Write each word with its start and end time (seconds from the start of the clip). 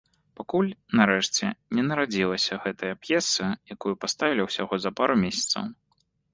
Пакуль, 0.37 0.69
нарэшце, 0.99 1.45
не 1.79 1.83
нарадзілася 1.89 2.59
гэтая 2.65 2.91
п'еса, 3.03 3.53
якую 3.79 3.95
паставілі 4.07 4.41
ўсяго 4.51 4.73
за 4.87 4.97
пару 5.01 5.15
месяцаў. 5.29 5.73